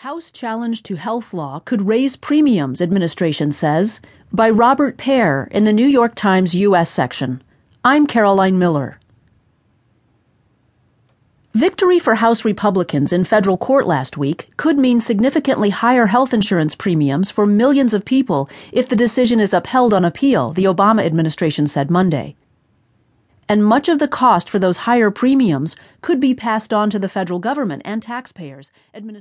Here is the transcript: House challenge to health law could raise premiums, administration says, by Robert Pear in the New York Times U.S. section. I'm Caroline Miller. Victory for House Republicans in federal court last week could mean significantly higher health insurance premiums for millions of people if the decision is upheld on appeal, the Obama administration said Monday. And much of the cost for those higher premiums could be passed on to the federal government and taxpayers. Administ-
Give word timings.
House 0.00 0.30
challenge 0.30 0.82
to 0.84 0.94
health 0.94 1.34
law 1.34 1.58
could 1.58 1.82
raise 1.82 2.16
premiums, 2.16 2.80
administration 2.80 3.52
says, 3.52 4.00
by 4.32 4.48
Robert 4.48 4.96
Pear 4.96 5.46
in 5.50 5.64
the 5.64 5.74
New 5.74 5.86
York 5.86 6.14
Times 6.14 6.54
U.S. 6.54 6.88
section. 6.88 7.42
I'm 7.84 8.06
Caroline 8.06 8.58
Miller. 8.58 8.98
Victory 11.52 11.98
for 11.98 12.14
House 12.14 12.46
Republicans 12.46 13.12
in 13.12 13.24
federal 13.24 13.58
court 13.58 13.86
last 13.86 14.16
week 14.16 14.48
could 14.56 14.78
mean 14.78 15.00
significantly 15.00 15.68
higher 15.68 16.06
health 16.06 16.32
insurance 16.32 16.74
premiums 16.74 17.30
for 17.30 17.44
millions 17.44 17.92
of 17.92 18.06
people 18.06 18.48
if 18.72 18.88
the 18.88 18.96
decision 18.96 19.38
is 19.38 19.52
upheld 19.52 19.92
on 19.92 20.06
appeal, 20.06 20.54
the 20.54 20.64
Obama 20.64 21.04
administration 21.04 21.66
said 21.66 21.90
Monday. 21.90 22.34
And 23.50 23.66
much 23.66 23.88
of 23.88 23.98
the 23.98 24.06
cost 24.06 24.48
for 24.48 24.60
those 24.60 24.76
higher 24.76 25.10
premiums 25.10 25.74
could 26.02 26.20
be 26.20 26.36
passed 26.36 26.72
on 26.72 26.88
to 26.88 27.00
the 27.00 27.08
federal 27.08 27.40
government 27.40 27.82
and 27.84 28.00
taxpayers. 28.00 28.70
Administ- 28.94 29.18